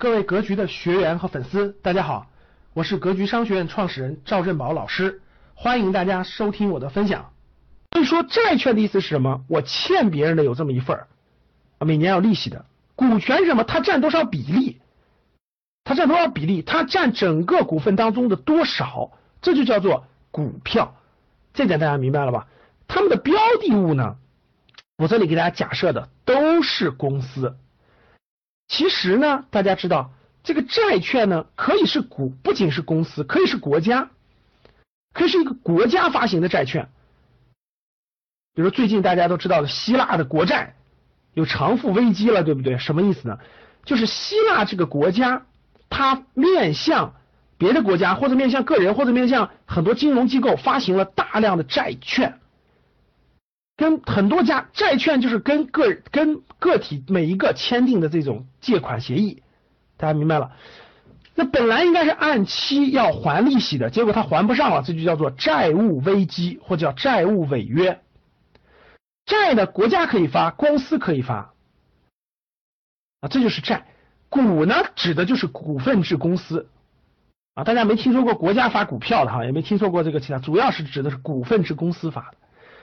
[0.00, 2.28] 各位格局的学员和粉丝，大家好，
[2.72, 5.20] 我是格局商学院创始人赵振宝老师，
[5.56, 7.32] 欢迎大家收听我的分享。
[7.90, 9.42] 所以说，债券的意思是什么？
[9.48, 11.08] 我欠别人的有这么一份儿，
[11.80, 12.64] 每年要利息的。
[12.94, 13.64] 股权什么？
[13.64, 14.80] 它占多少比例？
[15.82, 16.62] 它占多少比例？
[16.62, 19.10] 它占整个股份当中的多少？
[19.42, 20.94] 这就叫做股票。
[21.54, 22.46] 这点大家明白了吧？
[22.86, 24.14] 他们的标的物呢？
[24.96, 27.56] 我这里给大家假设的都是公司。
[28.78, 30.12] 其实呢，大家知道
[30.44, 34.10] 这个债券呢，可以是股，不仅是公司，可以是国家，
[35.12, 36.88] 可以是一个国家发行的债券。
[38.54, 40.76] 比如最近大家都知道的希腊的国债
[41.34, 42.78] 有偿付危机了，对不对？
[42.78, 43.40] 什么意思呢？
[43.84, 45.46] 就是希腊这个国家，
[45.90, 47.14] 它面向
[47.56, 52.38] 别的国家，或者面向个人，或者面向很多金融机构，发行了大量的债券。
[53.78, 59.44] 跟很多家债券就是跟个跟个体每一个签订的这种借款协议，
[59.96, 60.50] 大家明白了？
[61.36, 68.00] 那本来应该是按期要还利息的，结果他还不上了，这就叫做债务危机或叫债务违约。
[69.24, 71.52] 债呢，国家可以发，公司可以发
[73.20, 73.86] 啊，这就是债。
[74.28, 76.68] 股呢，指的就是股份制公司
[77.54, 82.38] 啊，大家没听说过国家发股票的哈，也没听说过这个其他，主要是指的是股份制公司发的。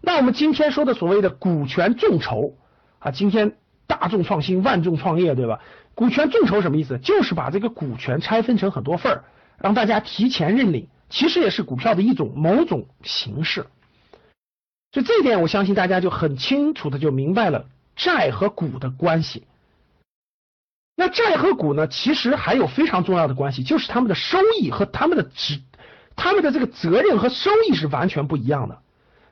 [0.00, 2.56] 那我们今天说的所谓的股权众筹
[2.98, 5.60] 啊，今天大众创新，万众创业，对吧？
[5.94, 6.98] 股权众筹什么意思？
[6.98, 9.24] 就是把这个股权拆分成很多份儿，
[9.58, 13.66] 让大家提前认领，其实也是股票的一种某种形式。
[14.92, 19.46] 所以这一点，我相信大家就很清楚的就明白了债和股的关系。
[20.94, 25.60] 那债和股呢，其实还有非常重要的关系，就是他们的收益和他们的职，
[26.14, 28.78] 他们的这个责任和收益是完全不一样的。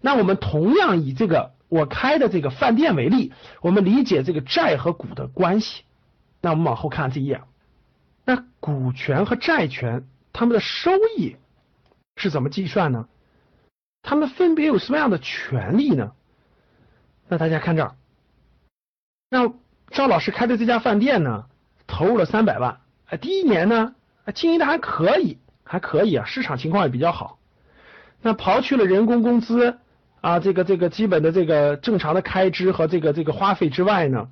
[0.04, 5.84] 那我们同样以这个我开的这个饭店为例，我们理解这个债和股的关系。
[6.42, 7.40] 那我们往后看这一页，
[8.26, 11.36] 那股权和债权他们的收益
[12.16, 13.08] 是怎么计算呢？
[14.02, 16.12] 他们分别有什么样的权利呢？
[17.26, 17.94] 那大家看这儿，
[19.30, 19.54] 那
[19.88, 21.46] 赵老师开的这家饭店呢，
[21.86, 23.94] 投入了三百万，哎，第一年呢，
[24.34, 27.38] 经营的还可以，还可以啊，市场情况也比较好。
[28.20, 29.78] 那刨去了人工工资。
[30.24, 34.30] 啊，这个这个基本的这个正常的开支和这个这个花费之外呢，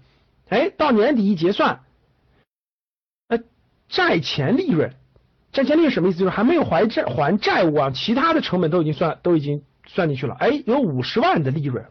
[0.48, 1.84] 哎，到年底一结算，
[3.28, 3.40] 呃，
[3.90, 4.94] 债前利润，
[5.52, 6.18] 债前利润什么意思？
[6.18, 11.84] 就是还没有还债还债务啊，其他的成本都已经算都已经算进去了，哎，有五十万的利润。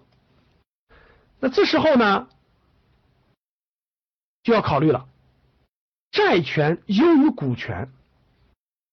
[1.39, 2.28] 那这时候呢，
[4.41, 5.07] 就要考虑了，
[6.09, 7.88] 债权优于股权，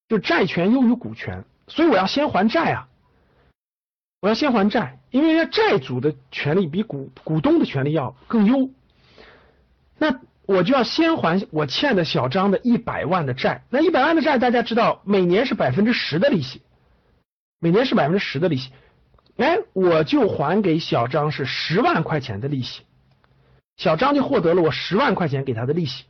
[0.07, 2.88] 就债权优于股权，所以我要先还债啊。
[4.21, 8.71] 我要先还债，因为债主的权利比股股东的权利要更优。
[9.97, 13.65] 那我就要先还我欠的小张的一百万的债。
[13.71, 16.63] 那一百万的债，大家知道每年是百分之十的利息，
[17.61, 18.73] 每年是百分之十的利息。
[19.37, 22.83] 哎，我就还给小张是十万块钱的利息，
[23.77, 26.07] 小张就获得了我十万块钱给他的利息。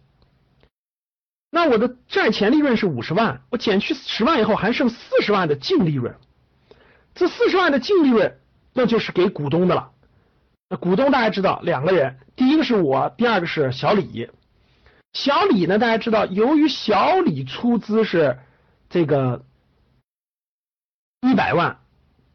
[1.51, 6.15] 那我的债前利润是五十万，我减去十万以后还剩四十万的净利润。
[7.19, 8.39] 这四十万的净利润，
[8.73, 9.91] 那就是给股东的了。
[10.69, 14.31] 那股东大家知道，两个人，第一个是我，第二个是小李。
[15.13, 18.39] 小李呢，大家知道，由于小李出资是
[18.89, 19.45] 这个
[21.23, 21.81] 一百万，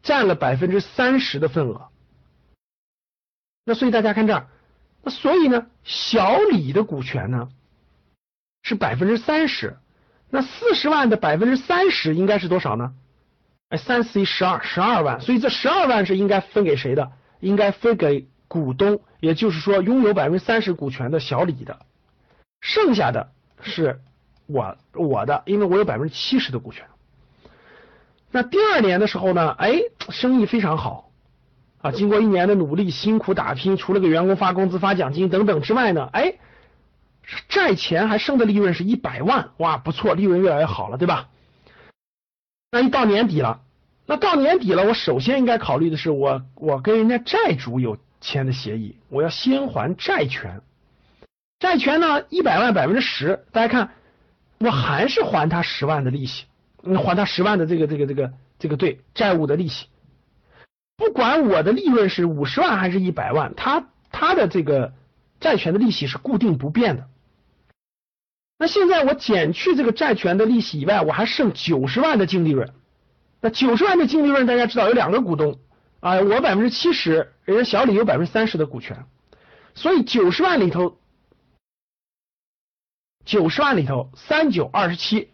[0.02, 1.88] 占了百分之三十的份额。
[3.64, 4.48] 那所以大家看这儿，
[5.02, 7.48] 那所以呢，小李的股权呢
[8.62, 9.78] 是百分之三十。
[10.28, 12.92] 那四十万的百分之三十应该是多少呢？
[13.76, 17.12] 三四一十二，十二万，所以这十二万是应该分给谁的？
[17.40, 21.80] 应该分给股东，也就是说拥有百分之三十股权的小李的，
[22.60, 23.30] 剩下的
[23.60, 24.00] 是
[24.46, 26.86] 我我的，因为我有百分之七十的股权。
[28.30, 31.10] 那第二年的时候呢，哎，生意非常好
[31.82, 36.34] 啊，经过一年的努力、辛苦打拼，除了给员工发工资、发奖金等等之外呢，哎，
[37.48, 41.28] 债前还剩的利润是一百万，哇，不错，利润越来越好了，对吧？
[42.74, 43.60] 那一到年底了，
[44.04, 50.60] 那到年底了，我首先应该考虑的是，我我跟人家债主有签的协议，我要先还债权。
[51.60, 53.90] 债权呢，一百万百分之十，大家看，
[54.58, 56.46] 我还是还他十万的利息，
[56.82, 59.86] 还他十万的这个这个这个这个对债务的利息。
[60.96, 64.94] 不管我的利润是五十万还是一百万，他他的这个
[65.38, 67.06] 债权的利息是固定不变的。
[68.56, 72.72] 那现在我减去这个债权的利息以外，我还剩九十万的净利润。
[73.40, 75.58] 那九十万的净利润，大家知道有两个股东
[76.00, 79.06] 啊，我百分之七十，人家小李有百分之三十的股权，
[79.74, 80.98] 所以九十万里头
[83.24, 85.30] 九十万里头三九二十七，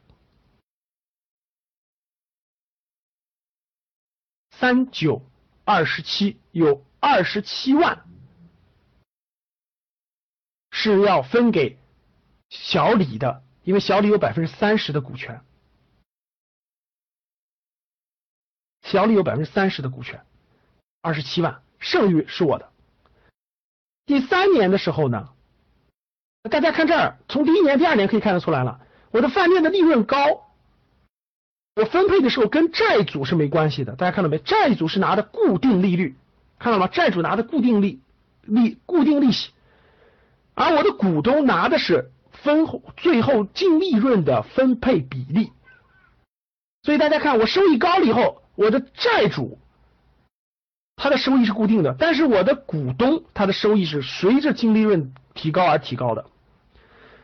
[4.51, 5.25] 三九
[5.65, 8.05] 二十七有二十七万
[10.71, 11.79] 是要分给
[12.51, 15.41] 小李的，因为小李有百分之三十的股权，
[18.83, 20.21] 小李有百分之三十的股权，
[21.01, 22.71] 二十七万，剩余是我的。
[24.05, 25.31] 第三年的时候呢，
[26.51, 28.81] 大家看这儿，从第一年、第二年可以看得出来了，
[29.13, 30.51] 我的饭店的利润高，
[31.77, 34.39] 我分配的时候跟债主是没关系的，大家看到没？
[34.39, 36.17] 债主是拿的固定利率，
[36.59, 36.89] 看到吗？
[36.89, 38.01] 债主拿的固定利
[38.43, 39.53] 利固定利息，
[40.55, 42.11] 而我的股东拿的是
[42.43, 42.67] 分
[42.97, 45.53] 最后净利润的分配比例，
[46.83, 49.59] 所以大家看我收益高了以后，我的债主。
[50.97, 56.27] 他的收益是固定的，但是我的股东他的收益是随着净利润提高而提高的。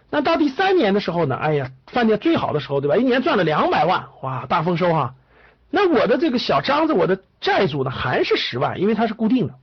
[0.09, 1.37] 那到第三年的时候呢？
[1.37, 2.97] 哎呀，饭店最好的时候，对吧？
[2.97, 5.15] 一年赚了两百万，哇，大丰收哈！
[5.69, 9.57] 那我的这个小张子，我的债主呢还是十万，因为它是固定的。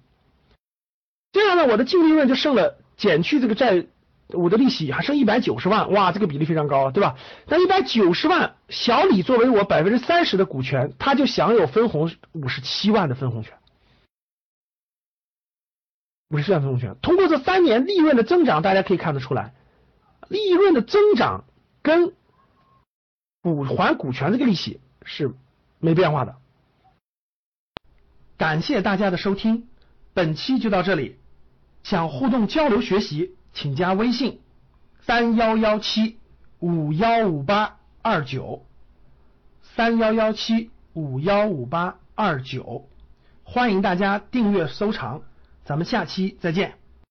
[1.32, 3.86] 这样呢，我的净利润就剩了，减去这个债，
[4.30, 7.18] 我的利息还剩一百九十万，哇，这个比例非常高，对吧？
[7.46, 13.58] 那一百九十万，小李作为我百分之三十的股权，他就享有分红五十七万的分红权。
[16.30, 19.54] 五十七万分红权，通过这三年利润的增长，大家可以看得出来，
[20.30, 21.44] 利润的增长
[21.84, 22.14] 跟
[23.42, 25.32] 股还股权这个利息是
[25.80, 26.38] 没变化的。
[28.38, 29.68] 感谢大家的收听，
[30.14, 31.20] 本期就到这里。
[31.84, 34.42] 想互动交流学习，请加微信
[35.02, 36.18] 三幺幺七
[36.60, 38.66] 五幺五八二九
[39.62, 42.88] 三幺幺七五幺五八二九，
[43.44, 45.24] 欢迎大家订阅收藏。
[45.66, 46.83] 咱们下期再见。